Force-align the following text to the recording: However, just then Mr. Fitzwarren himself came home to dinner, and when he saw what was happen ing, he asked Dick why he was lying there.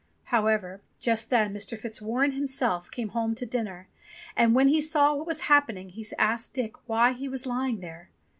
However, 0.33 0.81
just 0.97 1.29
then 1.29 1.53
Mr. 1.53 1.77
Fitzwarren 1.77 2.31
himself 2.31 2.89
came 2.89 3.09
home 3.09 3.35
to 3.35 3.45
dinner, 3.45 3.87
and 4.35 4.55
when 4.55 4.67
he 4.67 4.81
saw 4.81 5.13
what 5.13 5.27
was 5.27 5.41
happen 5.41 5.77
ing, 5.77 5.89
he 5.89 6.03
asked 6.17 6.53
Dick 6.53 6.75
why 6.89 7.13
he 7.13 7.29
was 7.29 7.45
lying 7.45 7.81
there. 7.81 8.09